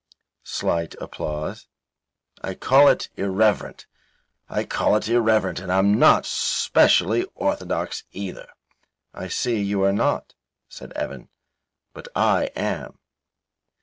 (Slight 0.41 0.95
applause.) 0.99 1.67
I 2.41 2.55
call 2.55 2.87
it 2.87 3.09
irreverent. 3.17 3.85
I 4.49 4.63
call 4.63 4.95
it 4.95 5.07
irreverent, 5.07 5.59
and 5.59 5.71
I'm 5.71 5.93
not 5.99 6.25
specially 6.25 7.23
orthodox 7.35 8.03
either." 8.11 8.47
"I 9.13 9.27
see 9.27 9.61
you 9.61 9.83
are 9.83 9.93
not," 9.93 10.33
said 10.67 10.91
Evan, 10.93 11.29
"but 11.93 12.07
I 12.15 12.45
am." 12.55 12.97